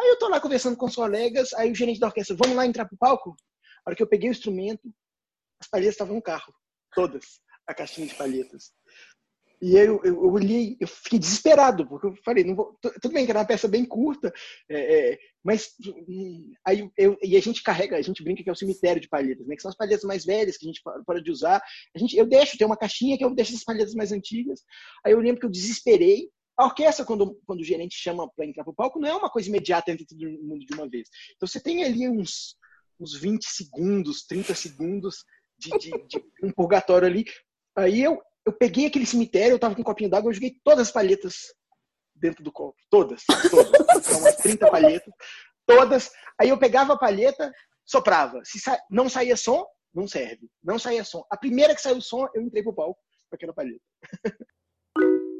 Aí 0.00 0.08
eu 0.08 0.18
tô 0.18 0.28
lá 0.28 0.40
conversando 0.40 0.76
com 0.76 0.86
os 0.86 0.96
colegas, 0.96 1.52
aí 1.54 1.70
o 1.70 1.74
gerente 1.74 2.00
da 2.00 2.06
orquestra, 2.06 2.36
vamos 2.36 2.56
lá 2.56 2.66
entrar 2.66 2.86
pro 2.86 2.96
palco? 2.96 3.36
A 3.84 3.90
hora 3.90 3.96
que 3.96 4.02
eu 4.02 4.08
peguei 4.08 4.30
o 4.30 4.32
instrumento, 4.32 4.90
as 5.60 5.68
palhetas 5.68 5.94
estavam 5.94 6.16
no 6.16 6.22
carro, 6.22 6.54
todas, 6.94 7.38
a 7.66 7.74
caixinha 7.74 8.06
de 8.06 8.14
palhetas. 8.14 8.72
E 9.64 9.78
eu, 9.78 9.98
eu, 10.04 10.12
eu, 10.12 10.30
olhei, 10.30 10.76
eu 10.78 10.86
fiquei 10.86 11.18
desesperado, 11.18 11.88
porque 11.88 12.06
eu 12.06 12.14
falei, 12.22 12.44
não 12.44 12.54
vou, 12.54 12.78
tudo 13.00 13.14
bem 13.14 13.24
que 13.24 13.30
era 13.30 13.40
uma 13.40 13.46
peça 13.46 13.66
bem 13.66 13.82
curta, 13.82 14.30
é, 14.68 15.12
é, 15.12 15.18
mas 15.42 15.70
hum, 16.06 16.52
aí 16.66 16.86
eu, 16.98 17.16
e 17.22 17.34
a 17.34 17.40
gente 17.40 17.62
carrega, 17.62 17.96
a 17.96 18.02
gente 18.02 18.22
brinca 18.22 18.42
que 18.42 18.50
é 18.50 18.52
o 18.52 18.56
cemitério 18.56 19.00
de 19.00 19.08
palhetas, 19.08 19.46
né, 19.46 19.56
que 19.56 19.62
são 19.62 19.70
as 19.70 19.76
palhetas 19.76 20.04
mais 20.04 20.22
velhas 20.22 20.58
que 20.58 20.66
a 20.66 20.68
gente 20.68 20.82
para 21.06 21.22
de 21.22 21.30
usar. 21.30 21.62
A 21.96 21.98
gente, 21.98 22.14
eu 22.14 22.26
deixo, 22.26 22.58
tem 22.58 22.66
uma 22.66 22.76
caixinha 22.76 23.16
que 23.16 23.24
eu 23.24 23.34
deixo 23.34 23.54
as 23.54 23.64
palhetas 23.64 23.94
mais 23.94 24.12
antigas. 24.12 24.60
Aí 25.02 25.12
eu 25.12 25.18
lembro 25.18 25.40
que 25.40 25.46
eu 25.46 25.50
desesperei. 25.50 26.28
A 26.58 26.66
orquestra, 26.66 27.06
quando, 27.06 27.40
quando 27.46 27.60
o 27.60 27.64
gerente 27.64 27.96
chama 27.96 28.30
para 28.36 28.44
entrar 28.44 28.64
para 28.64 28.70
o 28.70 28.76
palco, 28.76 29.00
não 29.00 29.08
é 29.08 29.14
uma 29.14 29.30
coisa 29.30 29.48
imediata 29.48 29.90
entre 29.90 30.04
todo 30.04 30.20
mundo 30.20 30.66
de 30.66 30.74
uma 30.74 30.86
vez. 30.86 31.08
Então 31.36 31.48
você 31.48 31.58
tem 31.58 31.84
ali 31.84 32.06
uns, 32.06 32.54
uns 33.00 33.14
20 33.14 33.46
segundos, 33.46 34.26
30 34.26 34.54
segundos 34.54 35.24
de, 35.58 35.70
de, 35.78 35.90
de 36.06 36.24
um 36.42 36.52
purgatório 36.52 37.08
ali. 37.08 37.24
Aí 37.74 38.02
eu, 38.02 38.20
eu 38.46 38.52
peguei 38.52 38.86
aquele 38.86 39.06
cemitério, 39.06 39.54
eu 39.54 39.58
tava 39.58 39.74
com 39.74 39.80
um 39.80 39.84
copinho 39.84 40.10
d'água, 40.10 40.30
eu 40.30 40.34
joguei 40.34 40.58
todas 40.62 40.88
as 40.88 40.92
palhetas 40.92 41.54
dentro 42.14 42.44
do 42.44 42.52
copo. 42.52 42.76
Todas, 42.90 43.22
todas. 43.50 44.04
São 44.04 44.20
umas 44.20 44.36
30 44.36 44.70
palhetas, 44.70 45.14
todas. 45.66 46.10
Aí 46.40 46.48
eu 46.48 46.58
pegava 46.58 46.94
a 46.94 46.98
palheta, 46.98 47.52
soprava. 47.84 48.40
Se 48.44 48.58
sa... 48.60 48.78
não 48.90 49.08
saía 49.08 49.36
som, 49.36 49.66
não 49.92 50.06
serve. 50.06 50.48
Não 50.62 50.78
saía 50.78 51.04
som. 51.04 51.24
A 51.30 51.36
primeira 51.36 51.74
que 51.74 51.80
saiu 51.80 52.00
som, 52.00 52.26
eu 52.34 52.42
entrei 52.42 52.62
pro 52.62 52.74
palco 52.74 53.00
com 53.28 53.36
aquela 53.36 53.54
palheta. 53.54 53.82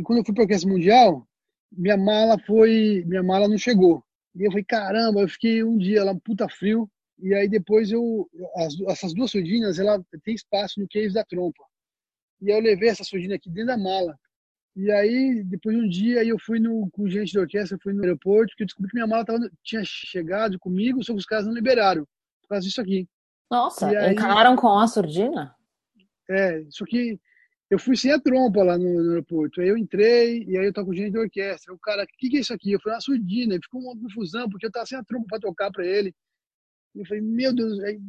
e 0.00 0.02
quando 0.02 0.18
eu 0.20 0.24
fui 0.24 0.34
para 0.34 0.44
Orquestra 0.44 0.70
Mundial, 0.70 1.26
minha 1.70 1.96
mala 1.96 2.38
foi. 2.38 3.04
Minha 3.06 3.22
mala 3.22 3.46
não 3.46 3.58
chegou. 3.58 4.02
E 4.34 4.44
eu 4.44 4.50
falei, 4.50 4.64
caramba, 4.64 5.20
eu 5.20 5.28
fiquei 5.28 5.62
um 5.62 5.76
dia 5.76 6.02
lá, 6.02 6.14
puta 6.24 6.48
frio. 6.48 6.90
E 7.18 7.34
aí 7.34 7.48
depois 7.48 7.92
eu. 7.92 8.28
As, 8.56 8.80
essas 8.88 9.12
duas 9.12 9.30
surdinhas, 9.30 9.78
ela 9.78 10.02
tem 10.24 10.34
espaço 10.34 10.80
no 10.80 10.88
case 10.88 11.14
da 11.14 11.24
trompa. 11.24 11.62
E 12.40 12.50
aí 12.50 12.58
eu 12.58 12.62
levei 12.62 12.88
essa 12.88 13.04
surdina 13.04 13.34
aqui 13.34 13.50
dentro 13.50 13.68
da 13.68 13.78
mala. 13.78 14.18
E 14.74 14.90
aí, 14.90 15.42
depois 15.44 15.76
de 15.76 15.82
um 15.82 15.88
dia, 15.88 16.24
eu 16.24 16.38
fui 16.38 16.58
no, 16.58 16.88
com 16.92 17.02
o 17.02 17.10
gente 17.10 17.34
da 17.34 17.40
orquestra, 17.40 17.76
fui 17.82 17.92
no 17.92 18.02
aeroporto, 18.02 18.54
que 18.56 18.62
eu 18.62 18.66
descobri 18.66 18.88
que 18.88 18.96
minha 18.96 19.06
mala 19.06 19.24
tava, 19.24 19.38
tinha 19.64 19.82
chegado 19.84 20.58
comigo, 20.60 21.02
só 21.04 21.12
que 21.12 21.18
os 21.18 21.26
caras 21.26 21.44
não 21.44 21.52
liberaram, 21.52 22.04
por 22.40 22.48
causa 22.50 22.66
disso 22.66 22.80
aqui. 22.80 23.06
Nossa, 23.50 23.88
aí, 23.88 24.12
encararam 24.12 24.54
com 24.54 24.78
a 24.78 24.86
surdina? 24.86 25.54
É, 26.30 26.60
isso 26.60 26.84
aqui 26.84 27.20
eu 27.70 27.78
fui 27.78 27.96
sem 27.96 28.10
a 28.10 28.20
trompa 28.20 28.64
lá 28.64 28.76
no, 28.76 29.02
no, 29.02 29.10
aeroporto. 29.10 29.60
Aí 29.60 29.68
eu 29.68 29.78
entrei 29.78 30.44
e 30.44 30.58
aí 30.58 30.66
eu 30.66 30.72
tava 30.72 30.88
com 30.88 30.92
gente 30.92 31.12
da 31.12 31.20
orquestra. 31.20 31.72
O 31.72 31.78
cara, 31.78 32.02
o 32.02 32.06
que, 32.18 32.28
que 32.28 32.36
é 32.38 32.40
isso 32.40 32.52
aqui? 32.52 32.72
Eu 32.72 32.80
falei, 32.80 32.96
uma 32.96 33.00
surdina. 33.00 33.54
E 33.54 33.60
ficou 33.62 33.80
uma 33.80 33.96
confusão, 33.96 34.50
porque 34.50 34.66
eu 34.66 34.72
tava 34.72 34.86
sem 34.86 34.98
a 34.98 35.04
trompa 35.04 35.26
para 35.28 35.40
tocar 35.40 35.70
para 35.70 35.86
ele. 35.86 36.12
E 36.96 37.00
eu 37.00 37.06
falei, 37.06 37.22
meu 37.22 37.54
Deus, 37.54 37.78
aí 37.80 38.00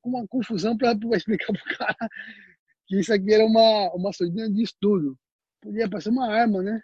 com 0.00 0.10
uma 0.10 0.28
confusão 0.28 0.76
para 0.76 0.92
explicar 1.16 1.46
pro 1.46 1.78
cara 1.78 1.96
que 2.86 3.00
isso 3.00 3.12
aqui 3.14 3.32
era 3.32 3.46
uma, 3.46 3.90
uma 3.94 4.12
surdina 4.12 4.50
de 4.50 4.62
estudo. 4.62 5.18
Podia 5.62 5.88
parecer 5.88 6.10
uma 6.10 6.30
arma, 6.30 6.62
né? 6.62 6.82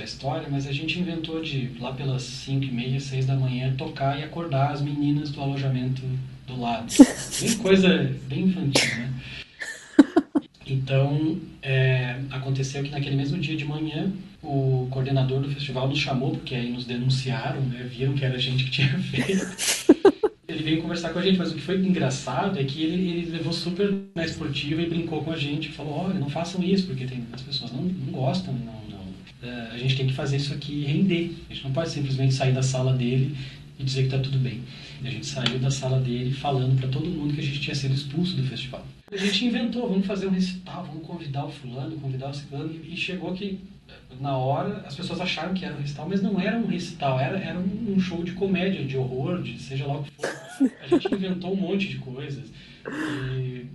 A 0.00 0.04
história, 0.04 0.48
mas 0.50 0.66
a 0.66 0.72
gente 0.72 0.98
inventou 0.98 1.42
de, 1.42 1.70
lá 1.80 1.92
pelas 1.92 2.22
5 2.22 2.64
e 2.64 2.70
meia, 2.70 3.00
6 3.00 3.26
da 3.26 3.36
manhã, 3.36 3.74
tocar 3.76 4.18
e 4.18 4.22
acordar 4.22 4.72
as 4.72 4.80
meninas 4.80 5.30
do 5.30 5.40
alojamento 5.40 6.02
do 6.46 6.60
lado. 6.60 6.92
Bem 7.40 7.56
coisa 7.58 8.16
bem 8.28 8.44
infantil, 8.44 8.96
né? 8.96 9.12
Então, 10.66 11.38
é, 11.62 12.20
aconteceu 12.30 12.82
que 12.82 12.90
naquele 12.90 13.16
mesmo 13.16 13.38
dia 13.38 13.56
de 13.56 13.64
manhã, 13.64 14.10
o 14.42 14.88
coordenador 14.90 15.40
do 15.40 15.50
festival 15.50 15.88
nos 15.88 15.98
chamou, 15.98 16.30
porque 16.30 16.54
aí 16.54 16.70
nos 16.70 16.84
denunciaram, 16.84 17.60
né? 17.62 17.82
viram 17.90 18.14
que 18.14 18.24
era 18.24 18.36
a 18.36 18.38
gente 18.38 18.64
que 18.64 18.70
tinha 18.70 18.88
feito. 18.98 19.46
Ele 20.46 20.62
veio 20.62 20.82
conversar 20.82 21.10
com 21.10 21.18
a 21.18 21.22
gente, 21.22 21.38
mas 21.38 21.52
o 21.52 21.54
que 21.54 21.60
foi 21.60 21.76
engraçado 21.76 22.58
é 22.58 22.64
que 22.64 22.82
ele, 22.82 23.10
ele 23.10 23.30
levou 23.30 23.52
super 23.52 23.92
na 24.14 24.24
esportiva 24.24 24.80
e 24.82 24.88
brincou 24.88 25.22
com 25.22 25.32
a 25.32 25.36
gente, 25.36 25.70
falou, 25.70 26.06
olha, 26.06 26.18
não 26.18 26.28
façam 26.28 26.62
isso, 26.62 26.86
porque 26.86 27.06
tem, 27.06 27.24
as 27.32 27.42
pessoas 27.42 27.72
não, 27.72 27.82
não 27.82 28.12
gostam, 28.12 28.52
não, 28.54 28.83
a 29.72 29.78
gente 29.78 29.96
tem 29.96 30.06
que 30.06 30.12
fazer 30.12 30.36
isso 30.36 30.52
aqui 30.54 30.84
render. 30.84 31.34
A 31.50 31.54
gente 31.54 31.64
não 31.64 31.72
pode 31.72 31.90
simplesmente 31.90 32.34
sair 32.34 32.52
da 32.52 32.62
sala 32.62 32.92
dele 32.92 33.36
e 33.78 33.84
dizer 33.84 34.02
que 34.02 34.06
está 34.14 34.18
tudo 34.18 34.38
bem. 34.38 34.62
A 35.04 35.10
gente 35.10 35.26
saiu 35.26 35.58
da 35.58 35.70
sala 35.70 36.00
dele 36.00 36.32
falando 36.32 36.78
para 36.78 36.88
todo 36.88 37.06
mundo 37.06 37.34
que 37.34 37.40
a 37.40 37.44
gente 37.44 37.60
tinha 37.60 37.74
sido 37.74 37.94
expulso 37.94 38.36
do 38.36 38.42
festival. 38.44 38.86
A 39.12 39.16
gente 39.16 39.44
inventou, 39.44 39.88
vamos 39.88 40.06
fazer 40.06 40.26
um 40.26 40.30
recital, 40.30 40.84
vamos 40.84 41.06
convidar 41.06 41.44
o 41.44 41.50
fulano, 41.50 41.96
convidar 41.98 42.30
o 42.30 42.34
ciclano, 42.34 42.74
e 42.84 42.96
chegou 42.96 43.34
que 43.34 43.60
na 44.18 44.36
hora 44.36 44.82
as 44.86 44.94
pessoas 44.94 45.20
acharam 45.20 45.52
que 45.52 45.64
era 45.64 45.74
um 45.74 45.80
recital, 45.80 46.08
mas 46.08 46.22
não 46.22 46.40
era 46.40 46.56
um 46.56 46.66
recital, 46.66 47.20
era, 47.20 47.38
era 47.38 47.58
um 47.58 48.00
show 48.00 48.24
de 48.24 48.32
comédia, 48.32 48.84
de 48.84 48.96
horror, 48.96 49.42
de 49.42 49.60
seja 49.60 49.86
lá 49.86 49.98
o 49.98 50.04
que 50.04 50.10
for. 50.12 50.30
A 50.80 50.88
gente 50.88 51.14
inventou 51.14 51.52
um 51.52 51.56
monte 51.56 51.88
de 51.88 51.98
coisas. 51.98 52.50
E 52.88 53.66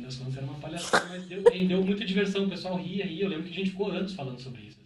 nas 0.00 0.16
contas 0.16 0.36
era 0.36 0.46
uma 0.46 0.54
palhaçada, 0.54 1.06
mas 1.10 1.26
deu, 1.26 1.42
deu 1.42 1.84
muita 1.84 2.04
diversão, 2.04 2.44
o 2.44 2.48
pessoal 2.48 2.76
ria, 2.76 3.04
ria. 3.04 3.24
Eu 3.24 3.28
lembro 3.28 3.44
que 3.44 3.52
a 3.52 3.56
gente 3.56 3.70
ficou 3.70 3.90
anos 3.90 4.14
falando 4.14 4.40
sobre 4.40 4.62
isso. 4.62 4.79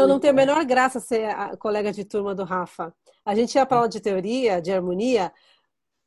Não, 0.00 0.08
não 0.08 0.20
tem 0.20 0.30
a 0.30 0.34
menor 0.34 0.64
graça 0.64 1.00
ser 1.00 1.24
a 1.30 1.56
colega 1.56 1.92
de 1.92 2.04
turma 2.04 2.34
do 2.34 2.44
Rafa. 2.44 2.94
A 3.24 3.34
gente 3.34 3.54
ia 3.54 3.66
para 3.66 3.78
aula 3.78 3.88
de 3.88 4.00
teoria, 4.00 4.60
de 4.60 4.72
harmonia, 4.72 5.32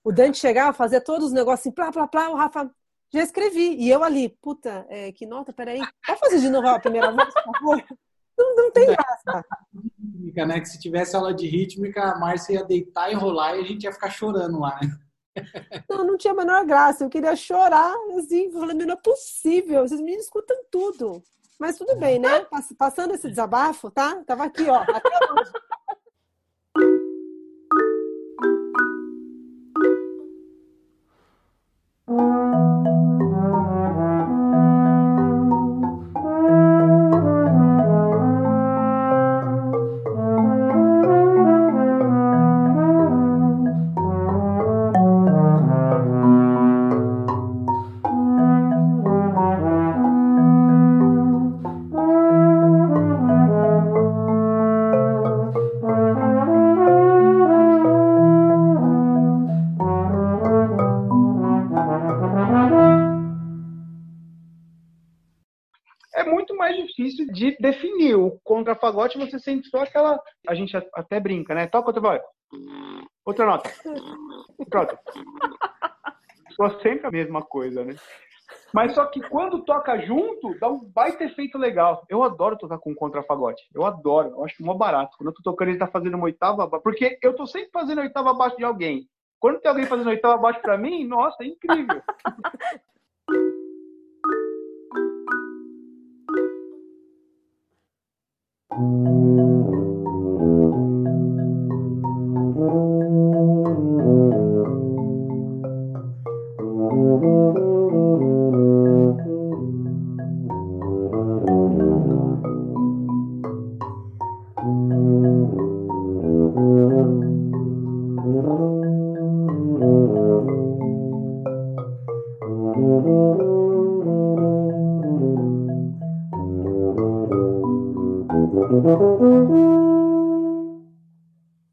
o 0.04 0.12
Dante 0.12 0.40
chegava, 0.40 0.74
fazia 0.74 1.00
todos 1.00 1.28
os 1.28 1.34
negócios 1.34 1.62
assim, 1.62 1.72
plá, 1.72 1.92
plá, 1.92 2.08
plá, 2.08 2.30
o 2.30 2.36
Rafa, 2.36 2.72
já 3.14 3.22
escrevi. 3.22 3.76
E 3.76 3.90
eu 3.90 4.04
ali, 4.04 4.30
puta, 4.30 4.86
é, 4.90 5.12
que 5.12 5.26
nota, 5.26 5.54
peraí. 5.54 5.80
Pode 6.06 6.20
fazer 6.20 6.40
de 6.40 6.50
novo 6.50 6.68
a 6.68 6.80
primeira 6.80 7.12
voz, 7.12 7.32
por 7.34 7.44
favor? 7.44 7.84
Não, 8.38 8.56
não 8.56 8.72
tem 8.72 8.88
graça. 8.88 9.46
Rítmica, 10.02 10.46
né? 10.46 10.60
Que 10.60 10.66
se 10.66 10.80
tivesse 10.80 11.16
aula 11.16 11.34
de 11.34 11.48
rítmica, 11.48 12.04
a 12.04 12.18
Márcia 12.18 12.54
ia 12.54 12.64
deitar 12.64 13.12
e 13.12 13.16
rolar 13.16 13.56
e 13.56 13.62
a 13.62 13.64
gente 13.64 13.84
ia 13.84 13.94
ficar 13.94 14.10
chorando 14.10 14.60
lá, 14.60 14.80
né? 14.82 14.98
Não, 15.88 16.04
não 16.04 16.18
tinha 16.18 16.34
a 16.34 16.36
menor 16.36 16.66
graça. 16.66 17.04
Eu 17.04 17.10
queria 17.10 17.36
chorar, 17.36 17.94
assim, 18.18 18.52
falando, 18.52 18.86
não 18.86 18.94
é 18.94 18.98
possível. 18.98 19.86
Esses 19.86 20.00
meninos 20.00 20.26
escutam 20.26 20.58
tudo. 20.72 21.24
Mas 21.62 21.78
tudo 21.78 21.96
bem, 21.96 22.18
né? 22.18 22.44
Passando 22.76 23.14
esse 23.14 23.30
desabafo, 23.30 23.92
tá? 23.92 24.16
Tava 24.26 24.46
aqui, 24.46 24.68
ó, 24.68 24.78
até 24.78 25.32
hoje. 25.32 25.52
Contrafagote 68.92 69.18
você 69.18 69.40
sente 69.40 69.70
só 69.70 69.84
aquela. 69.84 70.20
A 70.48 70.54
gente 70.54 70.76
até 70.94 71.20
brinca, 71.20 71.56
né? 71.56 71.68
Toca 71.68 71.88
outra 71.88 72.02
voz. 72.02 72.22
Outra 73.26 73.46
nota. 73.46 73.70
Pronto. 74.70 74.98
Só 76.52 76.80
sempre 76.82 77.08
a 77.08 77.12
mesma 77.12 77.42
coisa, 77.42 77.84
né? 77.84 77.96
Mas 78.74 78.94
só 78.94 79.06
que 79.06 79.22
quando 79.30 79.64
toca 79.64 79.98
junto, 80.00 80.58
dá 80.60 80.68
um 80.68 80.84
baita 80.84 81.24
efeito 81.24 81.58
legal. 81.58 82.06
Eu 82.10 82.24
adoro 82.24 82.58
tocar 82.58 82.78
com 82.78 82.94
contrafagote. 82.94 83.64
Eu 83.74 83.86
adoro. 83.86 84.30
Eu 84.30 84.46
acho 84.46 84.64
mó 84.64 84.74
barato. 84.74 85.16
Quando 85.18 85.30
eu 85.30 85.34
tô 85.34 85.42
tocando, 85.42 85.70
ele 85.70 85.80
tá 85.80 85.88
fazendo 85.88 86.16
uma 86.16 86.26
oitava. 86.26 86.68
Porque 86.82 87.18
eu 87.22 87.34
tô 87.34 87.46
sempre 87.48 87.70
fazendo 87.72 88.02
oitava 88.02 88.32
abaixo 88.32 88.58
de 88.58 88.64
alguém. 88.64 89.08
Quando 89.40 89.60
tem 89.60 89.70
alguém 89.70 89.88
fazendo 89.88 90.08
oitava 90.08 90.36
abaixo 90.36 90.62
pra 90.62 90.78
mim, 90.78 91.06
nossa, 91.06 91.44
é 91.44 91.48
incrível. 91.48 92.02
Ooh. 98.80 99.31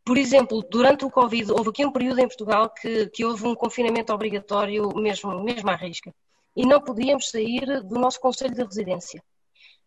Por 0.08 0.16
exemplo, 0.16 0.66
durante 0.70 1.04
o 1.04 1.10
Covid, 1.10 1.52
houve 1.52 1.68
aqui 1.68 1.84
um 1.84 1.92
período 1.92 2.18
em 2.18 2.26
Portugal 2.26 2.70
que, 2.70 3.10
que 3.10 3.26
houve 3.26 3.46
um 3.46 3.54
confinamento 3.54 4.10
obrigatório 4.10 4.88
mesmo, 4.96 5.44
mesmo 5.44 5.68
à 5.68 5.74
risca. 5.74 6.14
E 6.56 6.64
não 6.64 6.80
podíamos 6.80 7.28
sair 7.28 7.82
do 7.82 7.96
nosso 7.96 8.18
Conselho 8.18 8.54
de 8.54 8.64
Residência. 8.64 9.22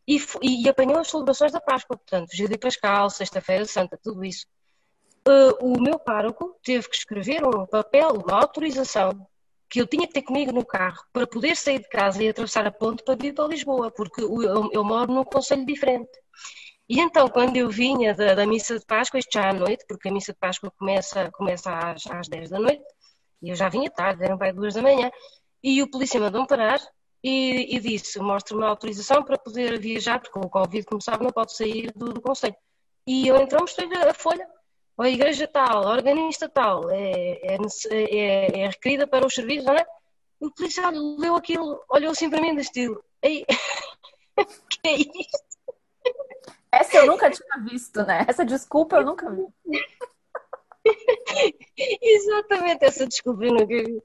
E, 0.07 0.21
e, 0.43 0.69
apanhou 0.69 0.99
as 0.99 1.09
celebrações 1.09 1.51
da 1.51 1.59
Páscoa, 1.59 1.97
portanto, 1.97 2.29
Vigília 2.29 2.55
Pascal, 2.59 3.09
Sexta-feira 3.09 3.65
Santa, 3.65 3.97
tudo 3.97 4.23
isso. 4.23 4.45
Uh, 5.27 5.73
o 5.73 5.81
meu 5.81 5.97
pároco 5.97 6.55
teve 6.63 6.87
que 6.87 6.97
escrever 6.97 7.43
um 7.43 7.65
papel, 7.65 8.09
uma 8.11 8.41
autorização, 8.41 9.25
que 9.67 9.81
eu 9.81 9.87
tinha 9.87 10.05
que 10.05 10.13
ter 10.13 10.21
comigo 10.21 10.51
no 10.51 10.63
carro 10.63 11.03
para 11.11 11.25
poder 11.25 11.57
sair 11.57 11.79
de 11.79 11.89
casa 11.89 12.21
e 12.21 12.29
atravessar 12.29 12.67
a 12.67 12.71
ponte 12.71 13.03
para 13.03 13.15
vir 13.15 13.33
para 13.33 13.47
Lisboa, 13.47 13.89
porque 13.89 14.21
eu, 14.21 14.69
eu 14.71 14.83
moro 14.83 15.11
num 15.11 15.23
conselho 15.23 15.65
diferente. 15.65 16.11
E 16.91 16.99
então, 16.99 17.29
quando 17.29 17.55
eu 17.55 17.69
vinha 17.69 18.13
da, 18.13 18.35
da, 18.35 18.45
missa 18.45 18.77
de 18.77 18.85
Páscoa, 18.85 19.17
isto 19.17 19.31
já 19.31 19.49
à 19.49 19.53
noite, 19.53 19.85
porque 19.87 20.09
a 20.09 20.11
missa 20.11 20.33
de 20.33 20.39
Páscoa 20.39 20.69
começa, 20.77 21.31
começa 21.31 21.71
às, 21.71 22.05
às 22.05 22.27
10 22.27 22.49
da 22.49 22.59
noite, 22.59 22.83
e 23.41 23.47
eu 23.49 23.55
já 23.55 23.69
vinha 23.69 23.89
tarde, 23.89 24.25
eram 24.25 24.37
para 24.37 24.51
duas 24.51 24.73
da 24.73 24.81
manhã, 24.81 25.09
e 25.63 25.81
o 25.81 25.89
polícia 25.89 26.19
mandou-me 26.19 26.45
parar 26.45 26.81
e, 27.23 27.77
e 27.77 27.79
disse, 27.79 28.19
mostra-me 28.19 28.65
a 28.65 28.67
autorização 28.67 29.23
para 29.23 29.37
poder 29.37 29.79
viajar, 29.79 30.19
porque 30.19 30.37
o 30.37 30.49
Covid, 30.49 30.85
como 30.85 31.01
sabe, 31.01 31.23
não 31.23 31.31
pode 31.31 31.55
sair 31.55 31.93
do, 31.95 32.11
do 32.11 32.19
Conselho. 32.19 32.57
E 33.07 33.25
eu 33.25 33.37
então 33.37 33.61
mostrei-lhe 33.61 33.95
a 33.95 34.13
folha, 34.13 34.45
a 34.99 35.09
igreja 35.09 35.47
tal, 35.47 35.87
a 35.87 35.93
organista 35.93 36.49
tal, 36.49 36.89
é, 36.89 37.39
é, 37.41 37.57
é, 37.89 38.59
é 38.63 38.67
requerida 38.67 39.07
para 39.07 39.25
os 39.25 39.33
serviços, 39.33 39.63
não 39.63 39.75
é? 39.75 39.85
O 40.41 40.51
policial 40.51 40.91
leu 40.91 41.37
aquilo, 41.37 41.81
olhou 41.89 42.11
assim 42.11 42.29
para 42.29 42.41
mim 42.41 42.53
do 42.53 42.59
estilo, 42.59 43.01
Ei, 43.21 43.45
que 44.35 44.89
é 44.89 44.95
isto? 44.95 45.50
Essa 46.71 46.97
eu 46.97 47.05
nunca 47.07 47.29
tinha 47.29 47.63
visto, 47.69 48.03
né? 48.05 48.25
Essa 48.27 48.45
desculpa 48.45 48.97
eu 48.97 49.05
nunca 49.05 49.29
vi. 49.29 49.45
Exatamente, 52.01 52.85
essa 52.85 53.05
desculpa 53.07 53.43
eu 53.43 53.53
nunca 53.53 53.65
vi. 53.67 54.01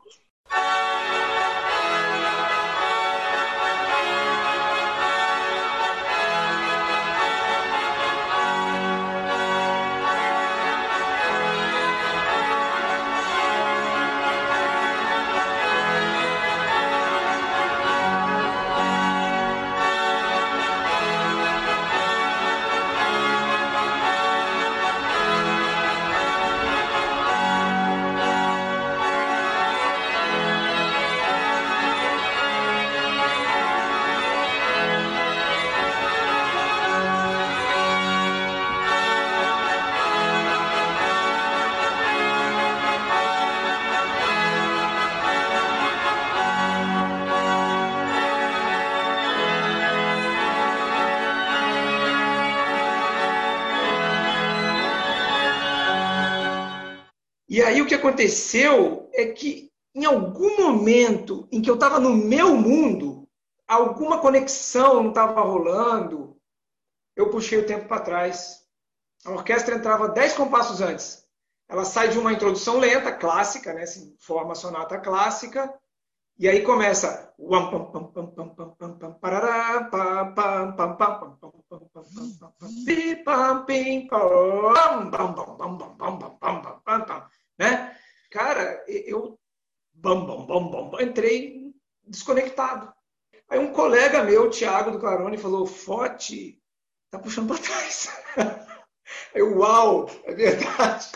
E 57.57 57.63
aí 57.63 57.81
o 57.81 57.87
que 57.87 57.95
aconteceu 57.95 59.09
é 59.15 59.29
que 59.29 59.73
em 59.95 60.05
algum 60.05 60.59
momento 60.59 61.49
em 61.51 61.63
que 61.63 61.71
eu 61.71 61.77
estava 61.77 61.99
no 61.99 62.15
meu 62.15 62.55
mundo, 62.55 63.27
alguma 63.67 64.19
conexão 64.19 65.03
não 65.03 65.09
estava 65.09 65.41
rolando, 65.41 66.37
eu 67.17 67.31
puxei 67.31 67.59
o 67.59 67.65
tempo 67.65 67.89
para 67.89 68.03
trás. 68.03 68.63
A 69.25 69.31
orquestra 69.31 69.75
entrava 69.75 70.11
dez 70.11 70.35
compassos 70.35 70.83
antes. 70.83 71.27
Ela 71.67 71.87
sai 71.87 72.11
de 72.11 72.19
uma 72.19 72.31
introdução 72.31 72.79
lenta, 72.79 73.11
clássica, 73.11 73.73
né, 73.73 73.85
assim, 73.85 74.15
forma 74.19 74.55
sonata 74.55 74.99
clássica, 74.99 75.73
e 76.39 76.47
aí 76.47 76.61
começa 76.61 77.33
né? 87.59 87.97
Cara, 88.31 88.85
eu 88.89 89.39
bam, 89.93 90.27
bam, 90.27 90.47
bam, 90.47 90.91
bam, 90.91 91.03
entrei 91.03 91.73
desconectado. 92.05 92.93
Aí 93.49 93.59
um 93.59 93.73
colega 93.73 94.25
meu, 94.25 94.51
Thiago 94.51 94.91
do 94.91 94.99
Clarone, 94.99 95.39
falou: 95.39 95.67
Fote, 95.67 96.61
tá 97.11 97.19
puxando 97.19 97.49
para 97.49 97.63
trás. 97.63 98.09
Eu, 99.33 99.59
uau, 99.59 100.11
é 100.25 100.35
verdade. 100.35 101.13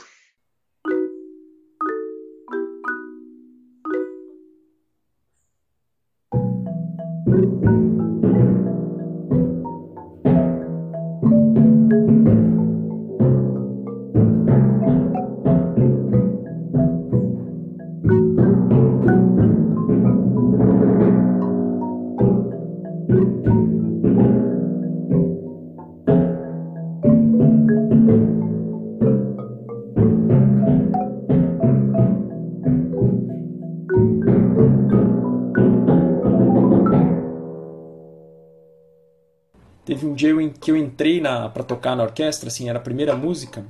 Que 40.61 40.70
eu 40.70 40.77
entrei 40.77 41.20
na 41.20 41.49
para 41.49 41.62
tocar 41.64 41.96
na 41.96 42.03
orquestra, 42.03 42.49
assim, 42.49 42.68
era 42.68 42.79
a 42.79 42.83
primeira 42.83 43.16
música, 43.16 43.64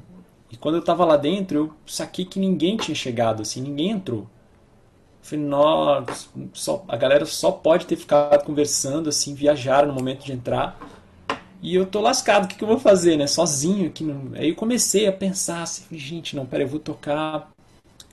e 0.51 0.57
quando 0.57 0.77
eu 0.77 0.83
tava 0.83 1.05
lá 1.05 1.17
dentro, 1.17 1.59
eu 1.59 1.73
saquei 1.87 2.25
que 2.25 2.41
ninguém 2.41 2.77
tinha 2.77 2.95
chegado, 2.95 3.43
assim, 3.43 3.61
ninguém 3.61 3.91
entrou. 3.91 4.23
Eu 4.23 4.29
falei, 5.23 5.45
nossa, 5.45 6.29
só, 6.53 6.85
a 6.89 6.97
galera 6.97 7.25
só 7.25 7.53
pode 7.53 7.87
ter 7.87 7.97
ficado 7.97 8.45
conversando, 8.45 9.09
assim, 9.09 9.35
viajaram 9.35 9.89
no 9.89 9.95
momento 9.95 10.25
de 10.25 10.33
entrar. 10.33 10.79
E 11.63 11.75
eu 11.75 11.87
tô 11.87 12.01
lascado, 12.01 12.47
o 12.47 12.49
que, 12.49 12.57
que 12.57 12.65
eu 12.65 12.69
vou 12.69 12.79
fazer, 12.79 13.17
né? 13.17 13.27
Sozinho 13.27 13.87
aqui. 13.87 14.03
No... 14.03 14.35
Aí 14.37 14.49
eu 14.49 14.57
comecei 14.57 15.07
a 15.07 15.13
pensar 15.13 15.63
assim, 15.63 15.85
gente, 15.97 16.35
não, 16.35 16.47
pera, 16.47 16.65
eu 16.65 16.69
vou 16.69 16.81
tocar 16.81 17.51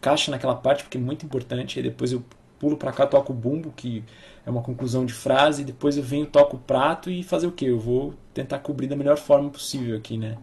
caixa 0.02 0.30
naquela 0.30 0.56
parte, 0.56 0.84
porque 0.84 0.98
é 0.98 1.02
muito 1.02 1.26
importante. 1.26 1.80
Aí 1.80 1.84
depois 1.84 2.12
eu 2.12 2.24
pulo 2.60 2.78
pra 2.78 2.92
cá, 2.92 3.06
toco 3.06 3.34
o 3.34 3.36
bumbo, 3.36 3.74
que 3.76 4.04
é 4.46 4.50
uma 4.50 4.62
conclusão 4.62 5.06
de 5.06 5.14
frase, 5.14 5.62
e 5.62 5.66
depois 5.66 5.98
eu 5.98 6.04
venho, 6.04 6.26
toco 6.26 6.58
o 6.58 6.60
prato 6.60 7.10
e 7.10 7.24
fazer 7.24 7.48
o 7.48 7.52
quê? 7.52 7.66
Eu 7.66 7.80
vou 7.80 8.14
tentar 8.34 8.60
cobrir 8.60 8.88
da 8.88 8.96
melhor 8.96 9.18
forma 9.18 9.50
possível 9.50 9.98
aqui, 9.98 10.18
né? 10.18 10.38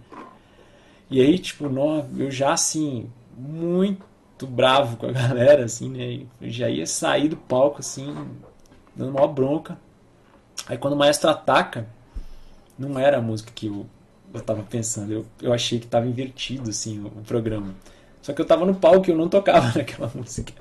E 1.10 1.20
aí, 1.20 1.38
tipo, 1.38 1.68
nó, 1.68 2.02
eu 2.16 2.30
já 2.30 2.52
assim, 2.52 3.10
muito 3.36 4.46
bravo 4.46 4.96
com 4.96 5.06
a 5.06 5.12
galera, 5.12 5.64
assim, 5.64 5.88
né? 5.88 6.26
Eu 6.40 6.50
já 6.50 6.68
ia 6.68 6.86
sair 6.86 7.28
do 7.28 7.36
palco, 7.36 7.80
assim, 7.80 8.14
dando 8.94 9.16
uma 9.16 9.26
bronca. 9.26 9.78
Aí 10.66 10.78
quando 10.78 10.94
o 10.94 10.96
maestro 10.96 11.30
ataca, 11.30 11.86
não 12.78 12.98
era 12.98 13.18
a 13.18 13.22
música 13.22 13.52
que 13.54 13.66
eu, 13.66 13.86
eu 14.32 14.40
tava 14.40 14.62
pensando. 14.62 15.12
Eu, 15.12 15.26
eu 15.40 15.52
achei 15.52 15.78
que 15.78 15.86
tava 15.86 16.06
invertido, 16.06 16.70
assim, 16.70 17.00
o, 17.00 17.06
o 17.06 17.22
programa. 17.22 17.74
Só 18.22 18.32
que 18.32 18.40
eu 18.40 18.46
tava 18.46 18.64
no 18.64 18.74
palco 18.74 19.08
e 19.08 19.12
eu 19.12 19.16
não 19.16 19.28
tocava 19.28 19.72
naquela 19.78 20.10
música. 20.14 20.52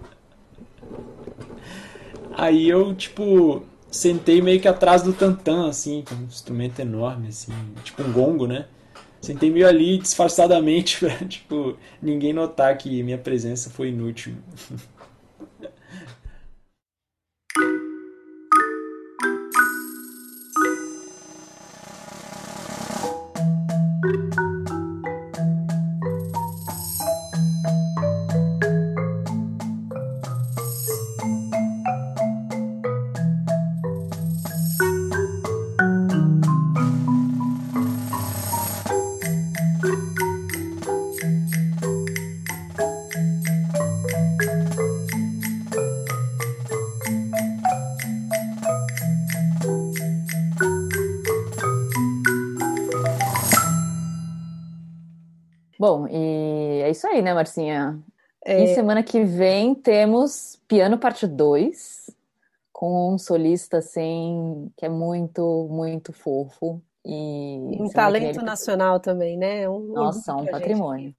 Aí 2.35 2.67
eu, 2.67 2.93
tipo, 2.95 3.63
sentei 3.91 4.41
meio 4.41 4.59
que 4.59 4.67
atrás 4.67 5.03
do 5.03 5.13
tantã, 5.13 5.67
assim, 5.67 6.03
é 6.11 6.13
um 6.15 6.23
instrumento 6.23 6.79
enorme, 6.79 7.27
assim, 7.27 7.53
tipo 7.83 8.01
um 8.03 8.11
gongo, 8.11 8.47
né? 8.47 8.65
Sentei 9.21 9.49
meio 9.49 9.67
ali 9.67 9.97
disfarçadamente 9.97 10.99
pra, 11.05 11.15
tipo, 11.27 11.77
ninguém 12.01 12.33
notar 12.33 12.77
que 12.77 13.03
minha 13.03 13.17
presença 13.17 13.69
foi 13.69 13.89
inútil. 13.89 14.35
aí, 57.13 57.21
né, 57.21 57.33
Marcinha? 57.33 57.99
É. 58.45 58.63
E 58.63 58.75
semana 58.75 59.01
que 59.01 59.23
vem 59.23 59.73
temos 59.73 60.61
Piano 60.67 60.97
Parte 60.97 61.25
2, 61.25 62.09
com 62.71 63.13
um 63.13 63.17
solista, 63.17 63.77
assim, 63.77 64.71
que 64.75 64.85
é 64.85 64.89
muito, 64.89 65.67
muito 65.71 66.11
fofo. 66.11 66.81
E 67.05 67.77
um 67.79 67.89
talento 67.89 68.39
ele- 68.39 68.45
nacional 68.45 68.99
também, 68.99 69.37
né? 69.37 69.67
Um 69.69 69.93
Nossa, 69.93 70.35
um 70.35 70.39
gente. 70.39 70.51
patrimônio. 70.51 71.15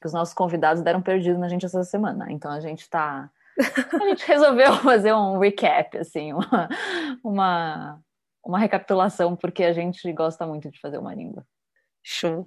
Que 0.00 0.06
os 0.06 0.12
nossos 0.12 0.34
convidados 0.34 0.82
deram 0.82 1.00
perdido 1.02 1.38
na 1.38 1.48
gente 1.48 1.66
essa 1.66 1.82
semana. 1.84 2.26
Então 2.30 2.50
a 2.50 2.60
gente 2.60 2.88
tá. 2.88 3.30
A 4.00 4.06
gente 4.06 4.24
resolveu 4.26 4.74
fazer 4.76 5.12
um 5.12 5.38
recap, 5.38 5.98
assim, 5.98 6.32
uma, 6.32 6.68
uma, 7.24 8.00
uma 8.44 8.58
recapitulação, 8.58 9.34
porque 9.34 9.64
a 9.64 9.72
gente 9.72 10.12
gosta 10.12 10.46
muito 10.46 10.70
de 10.70 10.80
fazer 10.80 10.98
uma 10.98 11.14
língua. 11.14 11.44
Show. 12.02 12.46